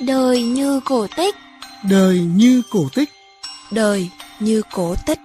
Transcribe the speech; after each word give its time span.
Đời 0.00 0.42
như 0.42 0.80
cổ 0.84 1.06
tích. 1.16 1.34
Đời 1.90 2.18
như 2.18 2.62
cổ 2.70 2.88
tích. 2.94 3.08
Đời 3.70 4.10
như 4.40 4.62
cổ 4.72 4.94
tích. 5.06 5.18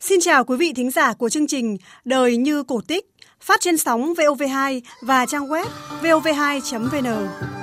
Xin 0.00 0.20
chào 0.20 0.44
quý 0.44 0.56
vị 0.56 0.72
thính 0.76 0.90
giả 0.90 1.12
của 1.12 1.28
chương 1.28 1.46
trình 1.46 1.76
Đời 2.04 2.36
như 2.36 2.62
cổ 2.62 2.80
tích 2.88 3.06
phát 3.40 3.60
trên 3.60 3.76
sóng 3.76 4.14
VOV2 4.14 4.80
và 5.02 5.26
trang 5.26 5.48
web 5.48 5.66
vov2.vn. 6.02 7.53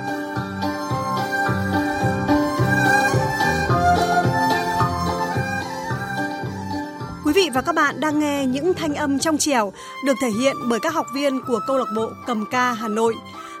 vị 7.42 7.50
và 7.50 7.62
các 7.62 7.74
bạn 7.74 8.00
đang 8.00 8.18
nghe 8.18 8.46
những 8.46 8.74
thanh 8.74 8.94
âm 8.94 9.18
trong 9.18 9.38
trẻo 9.38 9.72
được 10.06 10.14
thể 10.20 10.28
hiện 10.40 10.56
bởi 10.68 10.80
các 10.80 10.94
học 10.94 11.06
viên 11.14 11.40
của 11.46 11.60
câu 11.66 11.78
lạc 11.78 11.88
bộ 11.96 12.10
Cầm 12.26 12.44
ca 12.50 12.72
Hà 12.72 12.88
Nội 12.88 13.14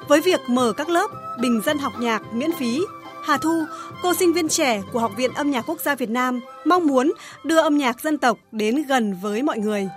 với 0.08 0.20
việc 0.20 0.40
mở 0.48 0.72
các 0.76 0.88
lớp 0.88 1.10
bình 1.40 1.60
dân 1.64 1.78
học 1.78 1.92
nhạc 2.00 2.22
miễn 2.32 2.50
phí. 2.58 2.80
Hà 3.24 3.36
Thu, 3.36 3.64
cô 4.02 4.14
sinh 4.14 4.32
viên 4.32 4.48
trẻ 4.48 4.82
của 4.92 4.98
Học 4.98 5.12
viện 5.16 5.34
Âm 5.34 5.50
nhạc 5.50 5.64
Quốc 5.66 5.80
gia 5.80 5.94
Việt 5.94 6.10
Nam, 6.10 6.40
mong 6.64 6.86
muốn 6.86 7.12
đưa 7.44 7.60
âm 7.60 7.78
nhạc 7.78 8.00
dân 8.00 8.18
tộc 8.18 8.38
đến 8.52 8.82
gần 8.82 9.18
với 9.22 9.42
mọi 9.42 9.58
người. 9.58 9.88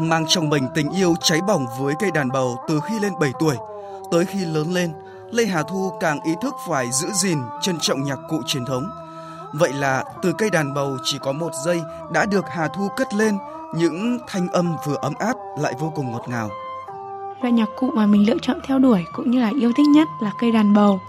Mang 0.00 0.24
trong 0.28 0.50
mình 0.50 0.68
tình 0.74 0.90
yêu 0.90 1.14
cháy 1.22 1.40
bỏng 1.48 1.66
với 1.80 1.94
cây 2.00 2.10
đàn 2.14 2.28
bầu 2.32 2.56
từ 2.68 2.80
khi 2.88 2.94
lên 3.00 3.12
7 3.20 3.32
tuổi, 3.40 3.56
tới 4.10 4.24
khi 4.24 4.38
lớn 4.44 4.74
lên, 4.74 4.92
Lê 5.32 5.46
Hà 5.46 5.62
Thu 5.62 5.92
càng 6.00 6.20
ý 6.24 6.32
thức 6.42 6.54
phải 6.68 6.90
giữ 6.92 7.08
gìn, 7.12 7.38
trân 7.60 7.78
trọng 7.80 8.04
nhạc 8.04 8.18
cụ 8.28 8.42
truyền 8.46 8.64
thống. 8.64 8.90
Vậy 9.52 9.72
là 9.72 10.04
từ 10.22 10.32
cây 10.38 10.50
đàn 10.50 10.74
bầu 10.74 10.96
chỉ 11.04 11.18
có 11.20 11.32
một 11.32 11.50
giây 11.64 11.80
đã 12.12 12.26
được 12.26 12.44
Hà 12.48 12.68
Thu 12.68 12.88
cất 12.96 13.14
lên 13.14 13.38
những 13.74 14.18
thanh 14.28 14.48
âm 14.48 14.76
vừa 14.86 14.96
ấm 15.00 15.12
áp 15.18 15.36
lại 15.60 15.74
vô 15.78 15.92
cùng 15.94 16.12
ngọt 16.12 16.24
ngào. 16.28 16.50
Loại 17.42 17.52
nhạc 17.52 17.68
cụ 17.76 17.90
mà 17.94 18.06
mình 18.06 18.26
lựa 18.26 18.38
chọn 18.42 18.58
theo 18.66 18.78
đuổi 18.78 19.04
cũng 19.12 19.30
như 19.30 19.40
là 19.40 19.50
yêu 19.60 19.72
thích 19.76 19.86
nhất 19.94 20.08
là 20.20 20.32
cây 20.40 20.52
đàn 20.52 20.74
bầu 20.74 21.00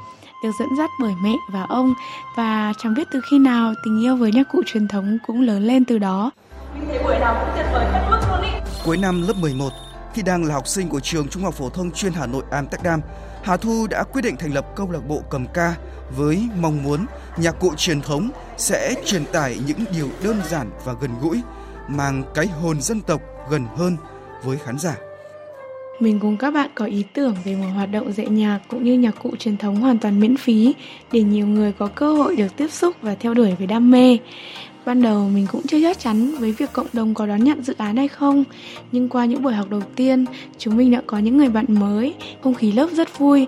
được 0.43 0.51
dẫn 0.59 0.69
dắt 0.77 0.89
bởi 1.01 1.13
mẹ 1.21 1.35
và 1.53 1.65
ông 1.69 1.93
và 2.37 2.73
chẳng 2.77 2.93
biết 2.93 3.07
từ 3.11 3.21
khi 3.29 3.39
nào 3.39 3.73
tình 3.85 4.03
yêu 4.03 4.15
với 4.15 4.31
nhạc 4.31 4.43
cụ 4.51 4.61
truyền 4.65 4.87
thống 4.87 5.17
cũng 5.27 5.41
lớn 5.41 5.63
lên 5.63 5.85
từ 5.85 5.97
đó. 5.97 6.31
Mình 6.73 6.85
thấy 6.89 7.03
buổi 7.03 7.19
nào 7.19 7.35
cũng 7.39 7.49
tuyệt 7.55 7.65
vời 7.73 7.85
hết 7.91 8.07
mức 8.09 8.19
luôn 8.29 8.41
ý. 8.41 8.49
Cuối 8.85 8.97
năm 8.97 9.27
lớp 9.27 9.33
11, 9.41 9.69
khi 10.13 10.21
đang 10.21 10.45
là 10.45 10.53
học 10.53 10.67
sinh 10.67 10.89
của 10.89 10.99
trường 10.99 11.27
Trung 11.27 11.43
học 11.43 11.53
phổ 11.53 11.69
thông 11.69 11.91
chuyên 11.91 12.13
Hà 12.13 12.25
Nội 12.25 12.43
Amsterdam, 12.51 13.01
Hà 13.43 13.57
Thu 13.57 13.87
đã 13.87 14.03
quyết 14.03 14.21
định 14.21 14.35
thành 14.37 14.53
lập 14.53 14.65
câu 14.75 14.91
lạc 14.91 15.07
bộ 15.07 15.21
cầm 15.29 15.45
ca 15.53 15.75
với 16.17 16.49
mong 16.61 16.83
muốn 16.83 17.05
nhạc 17.37 17.59
cụ 17.59 17.73
truyền 17.77 18.01
thống 18.01 18.29
sẽ 18.57 18.95
truyền 19.05 19.25
tải 19.25 19.57
những 19.67 19.79
điều 19.93 20.09
đơn 20.23 20.41
giản 20.49 20.69
và 20.85 20.93
gần 21.01 21.11
gũi, 21.21 21.41
mang 21.87 22.23
cái 22.35 22.47
hồn 22.47 22.81
dân 22.81 23.01
tộc 23.01 23.21
gần 23.49 23.65
hơn 23.75 23.97
với 24.43 24.57
khán 24.57 24.79
giả. 24.79 24.95
Mình 25.99 26.19
cùng 26.19 26.37
các 26.37 26.51
bạn 26.51 26.69
có 26.75 26.85
ý 26.85 27.03
tưởng 27.13 27.35
về 27.43 27.55
một 27.55 27.67
hoạt 27.75 27.91
động 27.91 28.13
dạy 28.13 28.27
nhạc 28.27 28.59
cũng 28.67 28.83
như 28.83 28.93
nhạc 28.93 29.15
cụ 29.23 29.35
truyền 29.39 29.57
thống 29.57 29.75
hoàn 29.75 29.99
toàn 29.99 30.19
miễn 30.19 30.37
phí 30.37 30.75
để 31.11 31.21
nhiều 31.21 31.47
người 31.47 31.71
có 31.71 31.87
cơ 31.87 32.13
hội 32.13 32.35
được 32.35 32.55
tiếp 32.57 32.71
xúc 32.71 32.95
và 33.01 33.15
theo 33.15 33.33
đuổi 33.33 33.55
với 33.57 33.67
đam 33.67 33.91
mê. 33.91 34.17
Ban 34.89 35.01
đầu 35.01 35.29
mình 35.29 35.47
cũng 35.51 35.67
chưa 35.67 35.81
chắc 35.81 35.99
chắn 35.99 36.35
với 36.39 36.51
việc 36.51 36.73
cộng 36.73 36.87
đồng 36.93 37.13
có 37.13 37.25
đón 37.25 37.43
nhận 37.43 37.63
dự 37.63 37.73
án 37.77 37.97
hay 37.97 38.07
không, 38.07 38.43
nhưng 38.91 39.09
qua 39.09 39.25
những 39.25 39.43
buổi 39.43 39.53
học 39.53 39.69
đầu 39.69 39.81
tiên, 39.95 40.25
chúng 40.57 40.77
mình 40.77 40.91
đã 40.91 41.01
có 41.07 41.17
những 41.17 41.37
người 41.37 41.49
bạn 41.49 41.65
mới, 41.69 42.15
không 42.43 42.53
khí 42.53 42.71
lớp 42.71 42.87
rất 42.93 43.19
vui. 43.19 43.47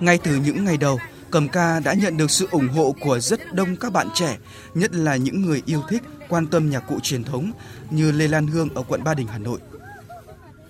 Ngay 0.00 0.18
từ 0.18 0.36
những 0.44 0.64
ngày 0.64 0.76
đầu, 0.76 0.98
Cầm 1.30 1.48
ca 1.48 1.80
đã 1.80 1.94
nhận 1.94 2.16
được 2.16 2.30
sự 2.30 2.48
ủng 2.50 2.68
hộ 2.68 2.94
của 3.00 3.18
rất 3.18 3.54
đông 3.54 3.76
các 3.76 3.92
bạn 3.92 4.08
trẻ, 4.14 4.36
nhất 4.74 4.94
là 4.94 5.16
những 5.16 5.42
người 5.42 5.62
yêu 5.66 5.82
thích, 5.88 6.02
quan 6.28 6.46
tâm 6.46 6.70
nhạc 6.70 6.80
cụ 6.80 7.00
truyền 7.02 7.24
thống 7.24 7.50
như 7.90 8.12
Lê 8.12 8.28
Lan 8.28 8.46
Hương 8.46 8.68
ở 8.74 8.82
quận 8.88 9.04
Ba 9.04 9.14
Đình, 9.14 9.26
Hà 9.26 9.38
Nội. 9.38 9.58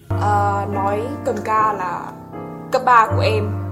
À, 0.09 0.67
nói 0.73 1.01
cầm 1.25 1.35
ca 1.45 1.73
là 1.73 2.13
cấp 2.73 2.83
3 2.87 3.07
của 3.17 3.21
em 3.21 3.66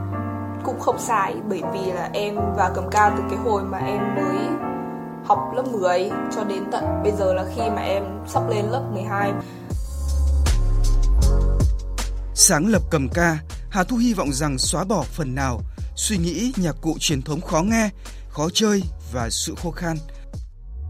cũng 0.64 0.80
không 0.80 0.98
sai 0.98 1.34
bởi 1.48 1.62
vì 1.72 1.92
là 1.92 2.10
em 2.12 2.34
vào 2.56 2.72
cầm 2.74 2.84
ca 2.90 3.14
từ 3.16 3.22
cái 3.30 3.38
hồi 3.38 3.62
mà 3.62 3.78
em 3.78 4.14
mới 4.14 4.36
học 5.24 5.38
lớp 5.56 5.64
10 5.72 6.10
cho 6.34 6.44
đến 6.44 6.62
tận 6.72 6.84
bây 7.02 7.12
giờ 7.12 7.34
là 7.34 7.44
khi 7.56 7.62
mà 7.76 7.82
em 7.82 8.02
sắp 8.26 8.42
lên 8.50 8.64
lớp 8.70 8.90
12. 8.92 9.32
Sáng 12.34 12.66
lập 12.66 12.82
cầm 12.90 13.08
ca, 13.14 13.38
Hà 13.70 13.84
Thu 13.84 13.96
hy 13.96 14.14
vọng 14.14 14.32
rằng 14.32 14.58
xóa 14.58 14.84
bỏ 14.84 15.02
phần 15.02 15.34
nào 15.34 15.60
suy 15.96 16.18
nghĩ 16.18 16.52
nhạc 16.56 16.76
cụ 16.80 16.96
truyền 17.00 17.22
thống 17.22 17.40
khó 17.40 17.62
nghe, 17.62 17.90
khó 18.28 18.48
chơi 18.52 18.82
và 19.12 19.30
sự 19.30 19.54
khô 19.62 19.70
khan. 19.70 19.96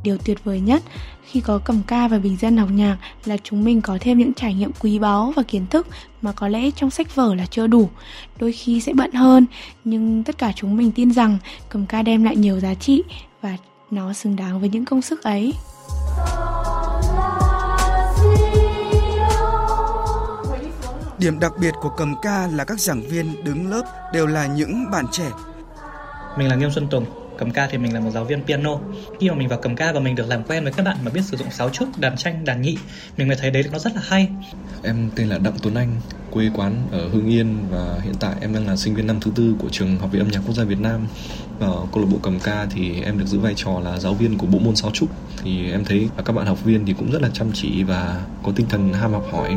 Điều 0.05 0.19
tuyệt 0.19 0.45
vời 0.45 0.61
nhất 0.61 0.83
khi 1.25 1.41
có 1.41 1.59
cầm 1.65 1.83
ca 1.87 2.09
và 2.09 2.19
bình 2.19 2.37
dân 2.41 2.57
học 2.57 2.69
nhạc 2.73 2.97
là 3.25 3.37
chúng 3.43 3.65
mình 3.65 3.81
có 3.81 3.99
thêm 4.01 4.19
những 4.19 4.35
trải 4.35 4.55
nghiệm 4.55 4.71
quý 4.81 4.99
báu 4.99 5.33
và 5.37 5.43
kiến 5.43 5.67
thức 5.71 5.87
mà 6.23 6.33
có 6.33 6.49
lẽ 6.49 6.71
trong 6.71 6.91
sách 6.91 7.15
vở 7.15 7.35
là 7.35 7.47
chưa 7.47 7.67
đủ, 7.67 7.89
đôi 8.39 8.53
khi 8.53 8.81
sẽ 8.81 8.93
bận 8.93 9.13
hơn, 9.13 9.47
nhưng 9.85 10.25
tất 10.25 10.39
cả 10.39 10.53
chúng 10.57 10.77
mình 10.77 10.93
tin 10.93 11.13
rằng 11.13 11.39
cầm 11.69 11.87
ca 11.87 12.03
đem 12.03 12.25
lại 12.25 12.37
nhiều 12.37 12.61
giá 12.61 12.75
trị 12.75 13.03
và 13.43 13.57
nó 13.91 14.13
xứng 14.13 14.37
đáng 14.37 14.61
với 14.61 14.69
những 14.69 14.85
công 14.85 15.03
sức 15.03 15.23
ấy. 15.23 15.53
Điểm 21.19 21.39
đặc 21.41 21.53
biệt 21.61 21.75
của 21.81 21.91
cầm 21.97 22.15
ca 22.23 22.49
là 22.53 22.65
các 22.65 22.81
giảng 22.81 23.03
viên 23.03 23.45
đứng 23.45 23.71
lớp 23.71 23.83
đều 24.13 24.27
là 24.27 24.47
những 24.47 24.91
bạn 24.91 25.05
trẻ. 25.13 25.31
Mình 26.39 26.49
là 26.49 26.57
Nghiêm 26.57 26.71
Xuân 26.71 26.87
Tùng, 26.91 27.24
cầm 27.39 27.51
ca 27.51 27.67
thì 27.67 27.79
mình 27.79 27.95
là 27.95 28.01
một 28.01 28.11
giáo 28.11 28.25
viên 28.25 28.43
piano. 28.45 28.79
Khi 29.21 29.31
mà 29.31 29.35
mình 29.35 29.49
vào 29.49 29.59
cầm 29.63 29.77
ca 29.77 29.93
và 29.93 30.01
mình 30.01 30.15
được 30.15 30.29
làm 30.29 30.45
quen 30.45 30.65
với 30.65 30.73
các 30.73 30.83
bạn 30.83 30.97
mà 31.05 31.11
biết 31.11 31.25
sử 31.25 31.37
dụng 31.37 31.51
sáo 31.51 31.71
trúc, 31.71 31.89
đàn 31.99 32.17
tranh, 32.17 32.45
đàn 32.45 32.63
nhị, 32.63 32.79
mình 33.17 33.29
mới 33.29 33.37
thấy 33.37 33.51
đấy 33.51 33.65
nó 33.73 33.79
rất 33.79 33.95
là 33.95 34.03
hay. 34.05 34.29
Em 34.83 35.11
tên 35.17 35.29
là 35.29 35.39
Đặng 35.39 35.55
Tuấn 35.63 35.75
Anh, 35.75 35.97
quê 36.31 36.51
quán 36.55 36.75
ở 36.93 37.09
Hưng 37.09 37.29
Yên 37.29 37.57
và 37.71 38.01
hiện 38.03 38.15
tại 38.21 38.35
em 38.41 38.55
đang 38.55 38.67
là 38.67 38.77
sinh 38.77 38.95
viên 38.95 39.07
năm 39.07 39.21
thứ 39.21 39.31
tư 39.35 39.55
của 39.59 39.69
trường 39.69 39.99
Học 39.99 40.13
viện 40.13 40.23
Âm 40.23 40.29
nhạc 40.29 40.41
Quốc 40.47 40.55
gia 40.55 40.65
Việt 40.65 40.81
Nam. 40.81 41.07
Ở 41.61 41.87
câu 41.93 42.03
lạc 42.03 42.09
bộ 42.11 42.19
cầm 42.23 42.41
ca 42.41 42.67
thì 42.71 43.03
em 43.03 43.19
được 43.19 43.27
giữ 43.27 43.39
vai 43.39 43.55
trò 43.57 43.81
là 43.81 43.99
giáo 43.99 44.15
viên 44.15 44.39
của 44.39 44.47
bộ 44.47 44.59
môn 44.59 44.77
sáo 44.77 44.91
trúc. 44.91 45.09
Thì 45.43 45.71
em 45.71 45.85
thấy 45.85 46.09
các 46.25 46.33
bạn 46.33 46.47
học 46.47 46.65
viên 46.65 46.87
thì 46.87 46.95
cũng 46.99 47.13
rất 47.13 47.23
là 47.23 47.29
chăm 47.33 47.51
chỉ 47.55 47.83
và 47.83 48.21
có 48.43 48.53
tinh 48.57 48.67
thần 48.69 48.93
ham 48.93 49.13
học 49.13 49.25
hỏi. 49.33 49.57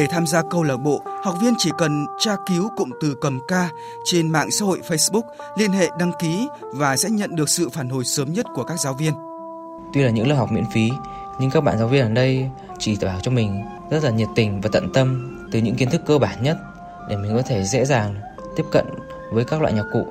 Để 0.00 0.06
tham 0.06 0.26
gia 0.26 0.42
câu 0.42 0.62
lạc 0.62 0.76
bộ, 0.76 1.02
học 1.22 1.34
viên 1.40 1.54
chỉ 1.58 1.70
cần 1.78 2.06
tra 2.18 2.36
cứu 2.46 2.68
cụm 2.76 2.90
từ 3.00 3.14
cầm 3.20 3.40
ca 3.48 3.68
trên 4.04 4.32
mạng 4.32 4.50
xã 4.50 4.64
hội 4.64 4.80
Facebook, 4.88 5.22
liên 5.56 5.70
hệ 5.70 5.88
đăng 5.98 6.12
ký 6.20 6.48
và 6.74 6.96
sẽ 6.96 7.10
nhận 7.10 7.36
được 7.36 7.48
sự 7.48 7.68
phản 7.68 7.88
hồi 7.88 8.04
sớm 8.04 8.32
nhất 8.32 8.46
của 8.54 8.64
các 8.64 8.80
giáo 8.80 8.94
viên. 8.94 9.12
Tuy 9.92 10.02
là 10.02 10.10
những 10.10 10.28
lớp 10.28 10.34
học 10.34 10.52
miễn 10.52 10.64
phí, 10.72 10.90
nhưng 11.40 11.50
các 11.50 11.60
bạn 11.60 11.78
giáo 11.78 11.88
viên 11.88 12.02
ở 12.02 12.08
đây 12.08 12.48
chỉ 12.78 12.96
bảo 13.02 13.20
cho 13.22 13.30
mình 13.30 13.62
rất 13.90 14.04
là 14.04 14.10
nhiệt 14.10 14.28
tình 14.34 14.60
và 14.60 14.70
tận 14.72 14.92
tâm 14.94 15.38
từ 15.52 15.58
những 15.58 15.74
kiến 15.74 15.90
thức 15.90 16.02
cơ 16.06 16.18
bản 16.18 16.42
nhất 16.42 16.56
để 17.08 17.16
mình 17.16 17.32
có 17.36 17.42
thể 17.42 17.64
dễ 17.64 17.84
dàng 17.84 18.14
tiếp 18.56 18.64
cận 18.72 18.86
với 19.32 19.44
các 19.44 19.60
loại 19.60 19.72
nhạc 19.72 19.86
cụ. 19.92 20.06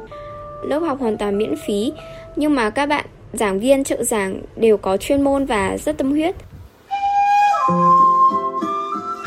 Lớp 0.63 0.79
học 0.79 1.00
hoàn 1.00 1.17
toàn 1.17 1.38
miễn 1.38 1.56
phí, 1.67 1.94
nhưng 2.35 2.56
mà 2.56 2.69
các 2.69 2.85
bạn 2.85 3.06
giảng 3.33 3.59
viên 3.59 3.83
trợ 3.83 4.03
giảng 4.03 4.41
đều 4.56 4.77
có 4.77 4.97
chuyên 4.97 5.21
môn 5.21 5.45
và 5.45 5.77
rất 5.77 5.97
tâm 5.97 6.11
huyết. 6.11 6.35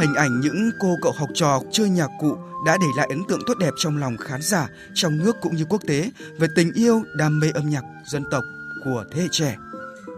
Hình 0.02 0.14
ảnh 0.14 0.40
những 0.40 0.70
cô 0.78 0.98
cậu 1.02 1.12
học 1.12 1.28
trò 1.34 1.60
chơi 1.70 1.88
nhạc 1.88 2.10
cụ 2.20 2.36
đã 2.66 2.76
để 2.80 2.86
lại 2.96 3.06
ấn 3.10 3.24
tượng 3.28 3.40
tốt 3.46 3.54
đẹp 3.58 3.70
trong 3.76 3.98
lòng 3.98 4.16
khán 4.16 4.42
giả 4.42 4.68
trong 4.94 5.18
nước 5.18 5.36
cũng 5.40 5.56
như 5.56 5.64
quốc 5.64 5.82
tế 5.86 6.10
về 6.38 6.48
tình 6.56 6.72
yêu, 6.72 7.02
đam 7.16 7.40
mê 7.40 7.50
âm 7.54 7.70
nhạc 7.70 7.82
dân 8.06 8.24
tộc 8.30 8.44
của 8.84 9.04
thế 9.12 9.22
hệ 9.22 9.28
trẻ. 9.30 9.56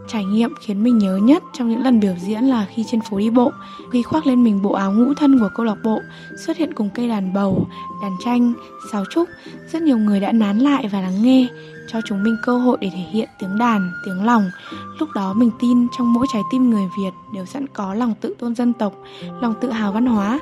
Trải 0.08 0.24
nghiệm 0.24 0.54
khiến 0.60 0.84
mình 0.84 0.98
nhớ 0.98 1.16
nhất 1.16 1.42
trong 1.52 1.70
những 1.70 1.82
lần 1.82 2.00
biểu 2.00 2.14
diễn 2.20 2.44
là 2.44 2.66
khi 2.74 2.84
trên 2.90 3.00
phố 3.00 3.18
đi 3.18 3.30
bộ, 3.30 3.52
khi 3.92 4.02
khoác 4.02 4.26
lên 4.26 4.44
mình 4.44 4.62
bộ 4.62 4.72
áo 4.72 4.92
ngũ 4.92 5.14
thân 5.14 5.38
của 5.38 5.48
câu 5.54 5.66
lạc 5.66 5.76
bộ, 5.84 6.00
xuất 6.46 6.56
hiện 6.56 6.74
cùng 6.74 6.90
cây 6.94 7.08
đàn 7.08 7.32
bầu, 7.32 7.66
đàn 8.02 8.12
tranh, 8.24 8.52
sáo 8.92 9.04
trúc, 9.10 9.28
rất 9.72 9.82
nhiều 9.82 9.98
người 9.98 10.20
đã 10.20 10.32
nán 10.32 10.58
lại 10.58 10.88
và 10.92 11.00
lắng 11.00 11.22
nghe, 11.22 11.46
cho 11.88 12.00
chúng 12.04 12.22
mình 12.22 12.36
cơ 12.42 12.58
hội 12.58 12.78
để 12.80 12.90
thể 12.90 13.04
hiện 13.10 13.28
tiếng 13.38 13.58
đàn, 13.58 13.92
tiếng 14.04 14.24
lòng. 14.24 14.50
Lúc 14.98 15.08
đó 15.14 15.32
mình 15.32 15.50
tin 15.60 15.86
trong 15.98 16.12
mỗi 16.12 16.26
trái 16.32 16.42
tim 16.50 16.70
người 16.70 16.84
Việt 16.98 17.10
đều 17.34 17.46
sẵn 17.46 17.66
có 17.66 17.94
lòng 17.94 18.14
tự 18.20 18.34
tôn 18.38 18.54
dân 18.54 18.72
tộc, 18.72 18.94
lòng 19.40 19.54
tự 19.60 19.70
hào 19.70 19.92
văn 19.92 20.06
hóa. 20.06 20.38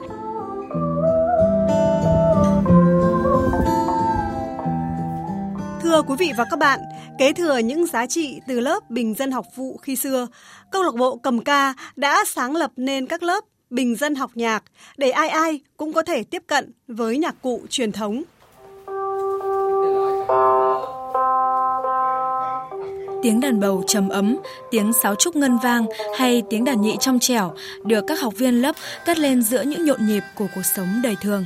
Thưa 5.83 6.03
quý 6.03 6.15
vị 6.19 6.33
và 6.37 6.45
các 6.51 6.59
bạn, 6.59 6.81
kế 7.23 7.33
thừa 7.33 7.59
những 7.59 7.87
giá 7.87 8.07
trị 8.07 8.41
từ 8.47 8.61
lớp 8.61 8.91
bình 8.91 9.15
dân 9.15 9.31
học 9.31 9.47
vụ 9.55 9.77
khi 9.83 9.97
xưa, 9.97 10.27
câu 10.71 10.83
lạc 10.83 10.95
bộ 10.95 11.17
cầm 11.17 11.45
ca 11.45 11.75
đã 11.97 12.25
sáng 12.27 12.57
lập 12.57 12.71
nên 12.77 13.07
các 13.07 13.23
lớp 13.23 13.45
bình 13.71 13.97
dân 13.97 14.15
học 14.15 14.31
nhạc 14.35 14.63
để 14.97 15.11
ai 15.11 15.29
ai 15.29 15.61
cũng 15.77 15.93
có 15.93 16.03
thể 16.03 16.23
tiếp 16.25 16.43
cận 16.47 16.73
với 16.89 17.19
nhạc 17.19 17.35
cụ 17.43 17.63
truyền 17.71 17.93
thống. 17.93 18.23
tiếng 23.23 23.41
đàn 23.41 23.61
bầu 23.61 23.85
trầm 23.87 24.09
ấm, 24.09 24.37
tiếng 24.71 24.93
sáo 25.03 25.15
trúc 25.15 25.37
ngân 25.37 25.59
vang 25.63 25.87
hay 26.19 26.43
tiếng 26.51 26.65
đàn 26.65 26.81
nhị 26.81 26.97
trong 27.01 27.19
trẻo 27.19 27.55
được 27.85 28.05
các 28.07 28.21
học 28.21 28.35
viên 28.37 28.63
lớp 28.63 28.77
cất 29.07 29.19
lên 29.19 29.43
giữa 29.43 29.63
những 29.63 29.87
nhộn 29.87 30.07
nhịp 30.07 30.23
của 30.35 30.47
cuộc 30.55 30.65
sống 30.77 31.01
đời 31.03 31.17
thường. 31.21 31.45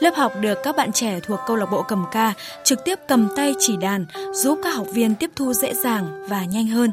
Lớp 0.00 0.14
học 0.16 0.32
được 0.40 0.58
các 0.62 0.76
bạn 0.76 0.92
trẻ 0.92 1.20
thuộc 1.22 1.40
câu 1.46 1.56
lạc 1.56 1.66
bộ 1.70 1.82
cầm 1.82 2.04
ca 2.12 2.32
trực 2.64 2.84
tiếp 2.84 2.98
cầm 3.08 3.28
tay 3.36 3.54
chỉ 3.58 3.76
đàn, 3.76 4.06
giúp 4.32 4.58
các 4.62 4.70
học 4.70 4.86
viên 4.92 5.14
tiếp 5.14 5.30
thu 5.36 5.52
dễ 5.52 5.74
dàng 5.74 6.26
và 6.28 6.44
nhanh 6.44 6.66
hơn. 6.66 6.92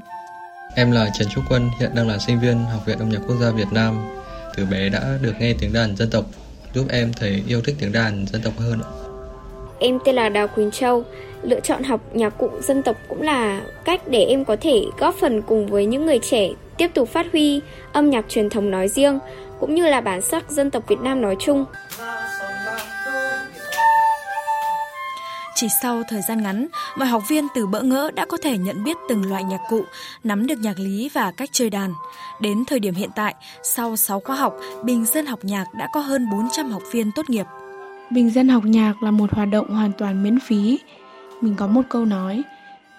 Em 0.76 0.92
là 0.92 1.10
Trần 1.20 1.28
Trúc 1.30 1.44
Quân, 1.50 1.70
hiện 1.80 1.92
đang 1.96 2.08
là 2.08 2.18
sinh 2.18 2.40
viên 2.40 2.66
Học 2.66 2.82
viện 2.86 3.00
Âm 3.00 3.10
nhạc 3.10 3.20
Quốc 3.28 3.36
gia 3.42 3.52
Việt 3.52 3.68
Nam. 3.72 4.06
Từ 4.58 4.66
bé 4.66 4.90
đã 4.90 5.02
được 5.22 5.34
nghe 5.40 5.54
tiếng 5.60 5.74
đàn 5.74 5.96
dân 5.96 6.10
tộc, 6.10 6.26
giúp 6.74 6.86
em 6.90 7.14
thấy 7.20 7.44
yêu 7.48 7.62
thích 7.62 7.76
tiếng 7.80 7.92
đàn 7.92 8.26
dân 8.28 8.42
tộc 8.42 8.54
hơn. 8.60 8.80
Em 9.80 10.00
tên 10.06 10.16
là 10.16 10.30
Đào 10.30 10.48
Quỳnh 10.48 10.72
Châu. 10.72 11.04
Lựa 11.42 11.60
chọn 11.60 11.84
học 11.84 12.02
nhạc 12.14 12.30
cụ 12.30 12.50
dân 12.62 12.84
tộc 12.84 12.96
cũng 13.10 13.22
là 13.22 13.62
cách 13.86 14.08
để 14.08 14.26
em 14.26 14.46
có 14.46 14.56
thể 14.62 14.84
góp 14.98 15.16
phần 15.16 15.42
cùng 15.42 15.68
với 15.68 15.86
những 15.86 16.06
người 16.06 16.20
trẻ 16.20 16.50
tiếp 16.78 16.92
tục 16.94 17.10
phát 17.10 17.26
huy 17.32 17.62
âm 17.94 18.10
nhạc 18.10 18.26
truyền 18.30 18.50
thống 18.50 18.72
nói 18.72 18.88
riêng, 18.88 19.20
cũng 19.60 19.76
như 19.76 19.88
là 19.88 20.02
bản 20.02 20.22
sắc 20.22 20.52
dân 20.52 20.72
tộc 20.72 20.84
Việt 20.88 21.00
Nam 21.00 21.22
nói 21.22 21.36
chung. 21.40 21.66
Chỉ 25.56 25.68
sau 25.82 26.04
thời 26.08 26.22
gian 26.22 26.44
ngắn, 26.44 26.68
mọi 26.98 27.08
học 27.08 27.24
viên 27.28 27.48
từ 27.56 27.68
bỡ 27.68 27.82
ngỡ 27.82 28.12
đã 28.12 28.26
có 28.26 28.38
thể 28.38 28.58
nhận 28.58 28.84
biết 28.84 28.98
từng 29.10 29.30
loại 29.30 29.44
nhạc 29.44 29.62
cụ, 29.70 29.82
nắm 30.24 30.48
được 30.48 30.60
nhạc 30.60 30.80
lý 30.80 31.10
và 31.14 31.32
cách 31.32 31.50
chơi 31.52 31.70
đàn. 31.70 31.94
Đến 32.42 32.66
thời 32.66 32.80
điểm 32.80 32.94
hiện 32.94 33.10
tại, 33.16 33.36
sau 33.64 33.96
6 33.96 34.20
khóa 34.20 34.36
học, 34.36 34.58
Bình 34.84 35.06
dân 35.06 35.26
học 35.26 35.40
nhạc 35.44 35.66
đã 35.74 35.88
có 35.94 36.00
hơn 36.00 36.30
400 36.32 36.72
học 36.72 36.84
viên 36.92 37.12
tốt 37.16 37.30
nghiệp. 37.30 37.46
Bình 38.10 38.30
dân 38.30 38.50
học 38.50 38.64
nhạc 38.66 39.04
là 39.04 39.12
một 39.12 39.32
hoạt 39.34 39.50
động 39.52 39.70
hoàn 39.70 39.92
toàn 39.98 40.24
miễn 40.24 40.40
phí. 40.40 40.80
Mình 41.42 41.56
có 41.56 41.68
một 41.68 41.82
câu 41.90 42.06
nói, 42.06 42.44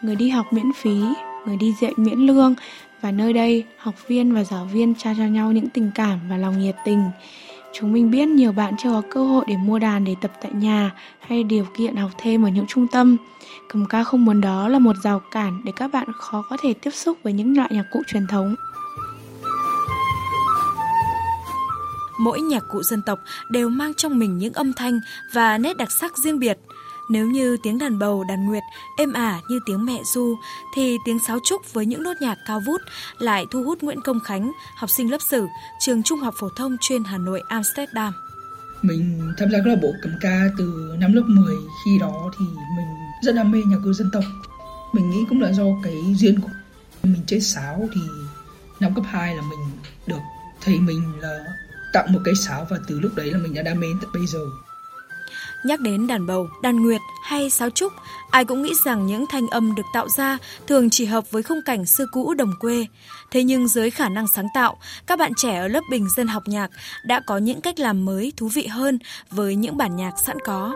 người 0.02 0.16
đi 0.16 0.28
học 0.28 0.46
miễn 0.50 0.72
phí, 0.72 1.00
người 1.46 1.56
đi 1.56 1.74
dạy 1.80 1.92
miễn 1.96 2.18
lương 2.18 2.54
và 3.00 3.10
nơi 3.10 3.32
đây 3.32 3.64
học 3.78 3.94
viên 4.06 4.34
và 4.34 4.44
giáo 4.44 4.64
viên 4.64 4.94
trao 4.94 5.14
cho 5.18 5.24
nhau 5.24 5.52
những 5.52 5.68
tình 5.68 5.90
cảm 5.94 6.20
và 6.28 6.36
lòng 6.36 6.60
nhiệt 6.60 6.76
tình. 6.84 7.10
Chúng 7.78 7.92
mình 7.92 8.10
biết 8.10 8.28
nhiều 8.28 8.52
bạn 8.52 8.74
chưa 8.78 8.90
có 8.90 9.02
cơ 9.10 9.24
hội 9.24 9.44
để 9.48 9.56
mua 9.56 9.78
đàn, 9.78 10.04
để 10.04 10.14
tập 10.20 10.32
tại 10.42 10.52
nhà 10.52 10.90
hay 11.20 11.44
điều 11.44 11.66
kiện 11.76 11.96
học 11.96 12.10
thêm 12.18 12.42
ở 12.42 12.48
những 12.48 12.66
trung 12.68 12.86
tâm. 12.88 13.16
Cầm 13.68 13.86
ca 13.86 14.04
không 14.04 14.24
muốn 14.24 14.40
đó 14.40 14.68
là 14.68 14.78
một 14.78 14.96
rào 15.02 15.20
cản 15.30 15.60
để 15.64 15.72
các 15.76 15.92
bạn 15.92 16.06
khó 16.18 16.44
có 16.50 16.56
thể 16.62 16.72
tiếp 16.72 16.90
xúc 16.90 17.18
với 17.22 17.32
những 17.32 17.56
loại 17.56 17.70
nhạc 17.72 17.84
cụ 17.92 18.02
truyền 18.06 18.26
thống. 18.26 18.54
Mỗi 22.20 22.40
nhạc 22.40 22.62
cụ 22.72 22.82
dân 22.82 23.02
tộc 23.06 23.18
đều 23.48 23.68
mang 23.68 23.94
trong 23.94 24.18
mình 24.18 24.38
những 24.38 24.52
âm 24.52 24.72
thanh 24.72 25.00
và 25.34 25.58
nét 25.58 25.76
đặc 25.76 25.92
sắc 25.92 26.18
riêng 26.18 26.38
biệt. 26.38 26.58
Nếu 27.08 27.26
như 27.26 27.56
tiếng 27.62 27.78
đàn 27.78 27.98
bầu, 27.98 28.24
đàn 28.24 28.46
nguyệt 28.46 28.62
êm 28.96 29.12
ả 29.12 29.40
như 29.48 29.60
tiếng 29.66 29.86
mẹ 29.86 30.00
du, 30.04 30.36
thì 30.74 30.98
tiếng 31.04 31.18
sáo 31.18 31.38
trúc 31.44 31.74
với 31.74 31.86
những 31.86 32.02
nốt 32.02 32.14
nhạc 32.20 32.38
cao 32.46 32.60
vút 32.66 32.80
lại 33.18 33.46
thu 33.50 33.62
hút 33.62 33.82
Nguyễn 33.82 34.00
Công 34.00 34.20
Khánh, 34.20 34.52
học 34.76 34.90
sinh 34.90 35.10
lớp 35.10 35.22
sử, 35.30 35.46
trường 35.80 36.02
Trung 36.02 36.20
học 36.20 36.34
phổ 36.38 36.48
thông 36.56 36.76
chuyên 36.80 37.04
Hà 37.04 37.18
Nội 37.18 37.42
Amsterdam. 37.48 38.12
Mình 38.82 39.32
tham 39.38 39.50
gia 39.50 39.58
câu 39.58 39.74
lạc 39.74 39.78
bộ 39.82 39.92
cầm 40.02 40.12
ca 40.20 40.40
từ 40.58 40.94
năm 40.98 41.12
lớp 41.12 41.22
10, 41.26 41.54
khi 41.84 41.98
đó 41.98 42.30
thì 42.38 42.44
mình 42.76 42.86
rất 43.22 43.34
đam 43.34 43.50
mê 43.50 43.58
nhạc 43.66 43.78
cụ 43.84 43.92
dân 43.92 44.10
tộc. 44.12 44.24
Mình 44.92 45.10
nghĩ 45.10 45.24
cũng 45.28 45.40
là 45.40 45.52
do 45.52 45.64
cái 45.82 46.14
duyên 46.16 46.40
của 46.40 46.48
mình 47.02 47.22
chơi 47.26 47.40
sáo 47.40 47.88
thì 47.94 48.00
năm 48.80 48.94
cấp 48.94 49.04
2 49.08 49.36
là 49.36 49.42
mình 49.42 49.58
được 50.06 50.20
thầy 50.60 50.78
mình 50.78 51.12
là 51.20 51.44
tặng 51.92 52.12
một 52.12 52.20
cái 52.24 52.34
sáo 52.34 52.66
và 52.70 52.78
từ 52.86 53.00
lúc 53.00 53.12
đấy 53.14 53.32
là 53.32 53.38
mình 53.38 53.54
đã 53.54 53.62
đam 53.62 53.80
mê 53.80 53.86
tận 54.00 54.10
bây 54.14 54.26
giờ. 54.26 54.40
Nhắc 55.64 55.80
đến 55.80 56.06
đàn 56.06 56.26
bầu, 56.26 56.48
đàn 56.62 56.82
nguyệt 56.82 57.00
hay 57.22 57.50
sáo 57.50 57.70
trúc, 57.70 57.92
ai 58.30 58.44
cũng 58.44 58.62
nghĩ 58.62 58.72
rằng 58.84 59.06
những 59.06 59.26
thanh 59.26 59.48
âm 59.48 59.74
được 59.74 59.86
tạo 59.92 60.08
ra 60.08 60.38
thường 60.66 60.90
chỉ 60.90 61.04
hợp 61.04 61.30
với 61.30 61.42
khung 61.42 61.62
cảnh 61.64 61.86
xưa 61.86 62.06
cũ 62.12 62.34
đồng 62.34 62.52
quê. 62.60 62.86
Thế 63.30 63.42
nhưng 63.42 63.68
dưới 63.68 63.90
khả 63.90 64.08
năng 64.08 64.28
sáng 64.28 64.46
tạo, 64.54 64.76
các 65.06 65.18
bạn 65.18 65.32
trẻ 65.36 65.56
ở 65.56 65.68
lớp 65.68 65.82
bình 65.90 66.08
dân 66.16 66.26
học 66.26 66.42
nhạc 66.46 66.70
đã 67.04 67.20
có 67.26 67.38
những 67.38 67.60
cách 67.60 67.78
làm 67.78 68.04
mới 68.04 68.32
thú 68.36 68.48
vị 68.48 68.66
hơn 68.66 68.98
với 69.30 69.54
những 69.54 69.76
bản 69.76 69.96
nhạc 69.96 70.12
sẵn 70.18 70.36
có. 70.44 70.74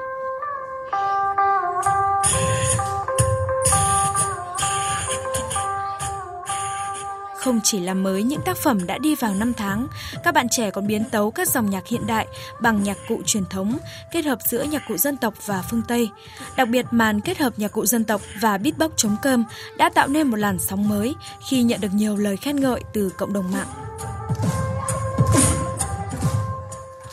Không 7.40 7.60
chỉ 7.64 7.80
làm 7.80 8.02
mới 8.02 8.22
những 8.22 8.40
tác 8.44 8.56
phẩm 8.56 8.86
đã 8.86 8.98
đi 8.98 9.14
vào 9.14 9.34
năm 9.34 9.52
tháng, 9.54 9.86
các 10.24 10.34
bạn 10.34 10.46
trẻ 10.50 10.70
còn 10.70 10.86
biến 10.86 11.04
tấu 11.10 11.30
các 11.30 11.48
dòng 11.48 11.70
nhạc 11.70 11.86
hiện 11.86 12.06
đại 12.06 12.26
bằng 12.60 12.82
nhạc 12.82 12.96
cụ 13.08 13.22
truyền 13.26 13.44
thống, 13.50 13.78
kết 14.12 14.24
hợp 14.24 14.38
giữa 14.48 14.62
nhạc 14.62 14.82
cụ 14.88 14.96
dân 14.96 15.16
tộc 15.16 15.34
và 15.46 15.62
phương 15.70 15.82
Tây. 15.88 16.10
Đặc 16.56 16.68
biệt 16.68 16.86
màn 16.90 17.20
kết 17.20 17.38
hợp 17.38 17.52
nhạc 17.56 17.72
cụ 17.72 17.86
dân 17.86 18.04
tộc 18.04 18.20
và 18.40 18.58
beatbox 18.58 18.90
chống 18.96 19.16
cơm 19.22 19.44
đã 19.78 19.90
tạo 19.94 20.08
nên 20.08 20.26
một 20.26 20.36
làn 20.36 20.58
sóng 20.58 20.88
mới 20.88 21.14
khi 21.48 21.62
nhận 21.62 21.80
được 21.80 21.94
nhiều 21.94 22.16
lời 22.16 22.36
khen 22.36 22.56
ngợi 22.56 22.80
từ 22.92 23.10
cộng 23.16 23.32
đồng 23.32 23.50
mạng. 23.52 23.68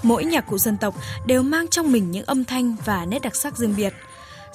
Mỗi 0.04 0.26
nhạc 0.26 0.48
cụ 0.48 0.58
dân 0.58 0.78
tộc 0.78 0.96
đều 1.26 1.44
mang 1.44 1.68
trong 1.68 1.92
mình 1.92 2.12
những 2.12 2.26
âm 2.26 2.46
thanh 2.46 2.76
và 2.86 3.06
nét 3.06 3.22
đặc 3.22 3.36
sắc 3.36 3.58
riêng 3.58 3.76
biệt– 3.78 3.94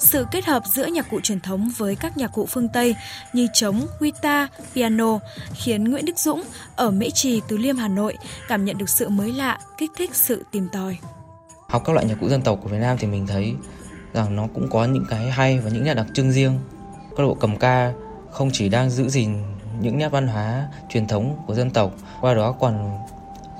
sự 0.03 0.25
kết 0.31 0.45
hợp 0.45 0.63
giữa 0.65 0.85
nhạc 0.85 1.09
cụ 1.09 1.19
truyền 1.21 1.39
thống 1.39 1.71
với 1.77 1.95
các 1.95 2.17
nhạc 2.17 2.27
cụ 2.27 2.45
phương 2.45 2.67
Tây 2.67 2.95
như 3.33 3.47
trống, 3.53 3.87
guitar, 3.99 4.49
piano 4.75 5.19
khiến 5.53 5.83
Nguyễn 5.83 6.05
Đức 6.05 6.19
Dũng 6.19 6.43
ở 6.75 6.91
Mễ 6.91 7.09
Trì, 7.09 7.41
Tứ 7.47 7.57
Liêm, 7.57 7.77
Hà 7.77 7.87
Nội 7.87 8.17
cảm 8.47 8.65
nhận 8.65 8.77
được 8.77 8.89
sự 8.89 9.09
mới 9.09 9.31
lạ, 9.31 9.59
kích 9.77 9.91
thích 9.97 10.15
sự 10.15 10.45
tìm 10.51 10.69
tòi. 10.71 10.97
Học 11.67 11.81
các 11.85 11.93
loại 11.93 12.05
nhạc 12.05 12.15
cụ 12.21 12.29
dân 12.29 12.41
tộc 12.41 12.59
của 12.63 12.69
Việt 12.69 12.77
Nam 12.77 12.97
thì 12.99 13.07
mình 13.07 13.27
thấy 13.27 13.53
rằng 14.13 14.35
nó 14.35 14.47
cũng 14.53 14.69
có 14.69 14.85
những 14.85 15.05
cái 15.09 15.31
hay 15.31 15.59
và 15.59 15.69
những 15.69 15.83
nét 15.83 15.93
đặc 15.93 16.07
trưng 16.13 16.31
riêng. 16.31 16.59
Câu 17.17 17.25
lạc 17.25 17.27
bộ 17.27 17.37
cầm 17.39 17.57
ca 17.57 17.93
không 18.31 18.49
chỉ 18.53 18.69
đang 18.69 18.89
giữ 18.89 19.09
gìn 19.09 19.35
những 19.79 19.97
nét 19.97 20.09
văn 20.09 20.27
hóa 20.27 20.67
truyền 20.89 21.07
thống 21.07 21.37
của 21.47 21.55
dân 21.55 21.71
tộc, 21.71 21.91
qua 22.21 22.33
đó 22.33 22.51
còn 22.51 22.97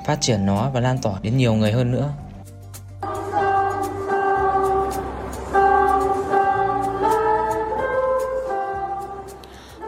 phát 0.05 0.21
triển 0.21 0.45
nó 0.45 0.69
và 0.69 0.79
lan 0.79 0.97
tỏa 0.97 1.19
đến 1.21 1.37
nhiều 1.37 1.53
người 1.53 1.71
hơn 1.71 1.91
nữa. 1.91 2.13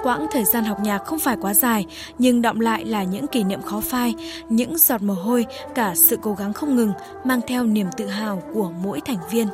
Quãng 0.06 0.28
thời 0.32 0.46
gian 0.46 0.64
học 0.64 0.80
nhạc 0.80 1.06
không 1.06 1.20
phải 1.20 1.38
quá 1.42 1.54
dài, 1.54 1.86
nhưng 2.18 2.42
động 2.42 2.60
lại 2.60 2.86
là 2.86 3.04
những 3.04 3.28
kỷ 3.28 3.44
niệm 3.44 3.62
khó 3.62 3.82
phai, 3.90 4.14
những 4.50 4.78
giọt 4.78 5.02
mồ 5.02 5.14
hôi, 5.14 5.46
cả 5.76 5.94
sự 5.96 6.18
cố 6.22 6.34
gắng 6.34 6.54
không 6.54 6.76
ngừng, 6.76 6.94
mang 7.24 7.42
theo 7.48 7.64
niềm 7.64 7.88
tự 7.98 8.08
hào 8.08 8.44
của 8.54 8.72
mỗi 8.84 9.02
thành 9.06 9.18
viên. 9.32 9.48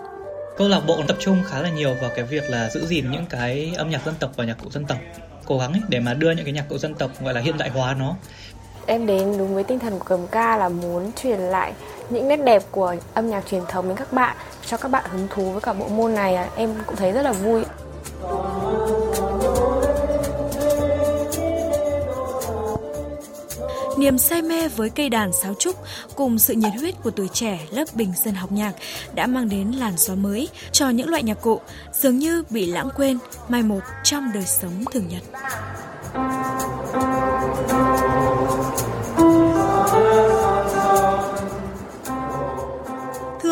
Câu 0.58 0.68
lạc 0.68 0.82
bộ 0.88 0.98
tập 1.08 1.18
trung 1.20 1.38
khá 1.46 1.62
là 1.62 1.70
nhiều 1.70 1.96
vào 2.02 2.12
cái 2.16 2.26
việc 2.26 2.50
là 2.50 2.70
giữ 2.70 2.86
gìn 2.86 3.12
những 3.12 3.26
cái 3.30 3.74
âm 3.78 3.90
nhạc 3.90 4.06
dân 4.06 4.16
tộc 4.20 4.32
và 4.36 4.46
nhạc 4.46 4.58
cụ 4.64 4.70
dân 4.70 4.86
tộc. 4.86 4.98
Cố 5.46 5.58
gắng 5.58 5.72
ấy 5.74 5.82
để 5.90 6.00
mà 6.00 6.14
đưa 6.14 6.32
những 6.32 6.46
cái 6.46 6.54
nhạc 6.54 6.70
cụ 6.70 6.78
dân 6.78 6.96
tộc 6.96 7.12
gọi 7.24 7.34
là 7.34 7.42
hiện 7.42 7.58
đại 7.58 7.70
hóa 7.70 7.96
nó. 8.00 8.16
Em 8.86 9.06
đến 9.06 9.38
đúng 9.38 9.56
với 9.56 9.64
tinh 9.64 9.80
thần 9.80 10.00
của 10.00 10.06
cầm 10.06 10.28
ca 10.28 10.58
là 10.58 10.70
muốn 10.70 11.12
truyền 11.22 11.40
lại 11.40 11.74
những 12.10 12.28
nét 12.28 12.38
đẹp 12.38 12.64
của 12.72 12.96
âm 13.14 13.30
nhạc 13.30 13.44
truyền 13.48 13.64
thống 13.68 13.88
đến 13.88 13.98
các 13.98 14.14
bạn 14.14 14.36
cho 14.66 14.78
các 14.78 14.92
bạn 14.92 15.04
hứng 15.12 15.28
thú 15.30 15.52
với 15.52 15.62
cả 15.62 15.74
bộ 15.74 15.88
môn 15.88 16.16
này. 16.16 16.50
Em 16.56 16.74
cũng 16.86 16.96
thấy 16.96 17.12
rất 17.12 17.22
là 17.22 17.32
vui 17.32 17.64
Niềm 24.02 24.18
say 24.18 24.42
mê 24.42 24.68
với 24.68 24.90
cây 24.90 25.10
đàn 25.10 25.34
sáo 25.34 25.54
trúc 25.54 25.76
cùng 26.16 26.40
sự 26.40 26.54
nhiệt 26.54 26.72
huyết 26.80 26.96
của 27.04 27.12
tuổi 27.12 27.28
trẻ 27.34 27.60
lớp 27.72 27.86
bình 27.94 28.14
dân 28.24 28.36
học 28.36 28.52
nhạc 28.52 28.74
đã 29.14 29.28
mang 29.28 29.50
đến 29.50 29.72
làn 29.72 29.94
gió 29.98 30.16
mới 30.16 30.50
cho 30.72 30.90
những 30.90 31.10
loại 31.10 31.24
nhạc 31.24 31.42
cụ 31.42 31.60
dường 31.94 32.20
như 32.20 32.44
bị 32.50 32.66
lãng 32.66 32.90
quên, 32.96 33.18
mai 33.50 33.64
một 33.64 33.80
trong 34.04 34.32
đời 34.34 34.46
sống 34.46 34.86
thường 34.94 35.08
nhật. 35.08 35.24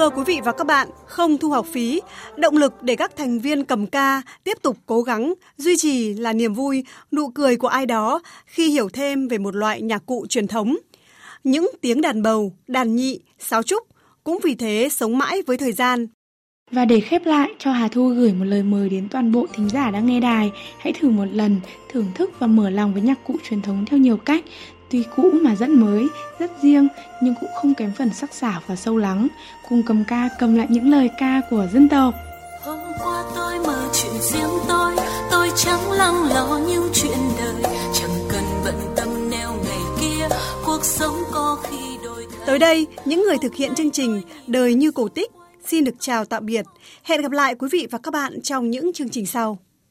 Thưa 0.09 0.15
quý 0.15 0.23
vị 0.27 0.41
và 0.43 0.51
các 0.51 0.67
bạn, 0.67 0.87
không 1.05 1.37
thu 1.37 1.49
học 1.49 1.65
phí, 1.71 2.01
động 2.37 2.57
lực 2.57 2.83
để 2.83 2.95
các 2.95 3.15
thành 3.17 3.39
viên 3.39 3.63
cầm 3.63 3.87
ca 3.87 4.21
tiếp 4.43 4.57
tục 4.61 4.77
cố 4.85 5.01
gắng, 5.01 5.33
duy 5.57 5.77
trì 5.77 6.13
là 6.13 6.33
niềm 6.33 6.53
vui, 6.53 6.83
nụ 7.11 7.29
cười 7.29 7.55
của 7.55 7.67
ai 7.67 7.85
đó 7.85 8.21
khi 8.45 8.69
hiểu 8.69 8.89
thêm 8.89 9.27
về 9.27 9.37
một 9.37 9.55
loại 9.55 9.81
nhạc 9.81 10.05
cụ 10.05 10.25
truyền 10.29 10.47
thống. 10.47 10.77
Những 11.43 11.71
tiếng 11.81 12.01
đàn 12.01 12.21
bầu, 12.21 12.53
đàn 12.67 12.95
nhị, 12.95 13.19
sáo 13.39 13.63
trúc 13.63 13.87
cũng 14.23 14.39
vì 14.43 14.55
thế 14.55 14.87
sống 14.91 15.17
mãi 15.17 15.41
với 15.47 15.57
thời 15.57 15.71
gian. 15.71 16.07
Và 16.71 16.85
để 16.85 16.99
khép 16.99 17.25
lại, 17.25 17.49
cho 17.59 17.71
Hà 17.71 17.87
Thu 17.87 18.07
gửi 18.07 18.33
một 18.33 18.45
lời 18.45 18.63
mời 18.63 18.89
đến 18.89 19.07
toàn 19.11 19.31
bộ 19.31 19.45
thính 19.53 19.69
giả 19.69 19.91
đang 19.91 20.05
nghe 20.05 20.19
đài, 20.19 20.51
hãy 20.79 20.93
thử 20.93 21.09
một 21.09 21.25
lần 21.33 21.59
thưởng 21.91 22.07
thức 22.15 22.31
và 22.39 22.47
mở 22.47 22.69
lòng 22.69 22.93
với 22.93 23.01
nhạc 23.01 23.19
cụ 23.27 23.35
truyền 23.49 23.61
thống 23.61 23.85
theo 23.85 23.99
nhiều 23.99 24.17
cách, 24.17 24.43
Tuy 24.89 25.03
cũ 25.15 25.31
mà 25.41 25.55
rất 25.55 25.69
mới, 25.69 26.07
rất 26.39 26.51
riêng 26.61 26.87
nhưng 27.21 27.35
cũng 27.41 27.49
không 27.61 27.73
kém 27.73 27.91
phần 27.97 28.13
sắc 28.13 28.33
sảo 28.33 28.61
và 28.67 28.75
sâu 28.75 28.97
lắng. 28.97 29.27
Cùng 29.69 29.83
cầm 29.83 30.03
ca 30.07 30.29
cầm 30.39 30.55
lại 30.55 30.67
những 30.69 30.91
lời 30.91 31.09
ca 31.17 31.41
của 31.49 31.67
dân 31.73 31.89
tộc. 31.89 32.13
Hôm 32.63 32.79
qua 33.03 33.23
tôi 33.35 33.59
mơ 33.59 33.89
chuyện 33.93 34.21
riêng 34.21 34.59
tôi, 34.67 34.95
tôi 35.31 35.49
chẳng 35.55 35.91
lắng 35.91 36.23
lo 36.23 36.59
những 36.67 36.89
chuyện 36.93 37.17
đời, 37.37 37.73
chẳng 37.93 38.27
cần 38.29 38.43
bận 38.65 38.75
tâm 38.95 39.29
neo 39.29 39.53
ngày 39.63 39.79
kia, 40.01 40.35
cuộc 40.65 40.85
sống 40.85 41.15
có 41.31 41.57
khi 41.63 41.97
đôi 42.03 42.27
Tới 42.45 42.59
đây, 42.59 42.87
những 43.05 43.23
người 43.23 43.37
thực 43.41 43.55
hiện 43.55 43.75
chương 43.75 43.91
trình 43.91 44.21
Đời 44.47 44.73
như 44.73 44.91
cổ 44.91 45.07
tích 45.07 45.31
xin 45.65 45.83
được 45.83 45.95
chào 45.99 46.25
tạm 46.25 46.45
biệt. 46.45 46.65
Hẹn 47.03 47.21
gặp 47.21 47.31
lại 47.31 47.55
quý 47.55 47.67
vị 47.71 47.87
và 47.91 47.97
các 47.97 48.13
bạn 48.13 48.41
trong 48.41 48.69
những 48.69 48.93
chương 48.93 49.09
trình 49.09 49.25
sau. 49.25 49.57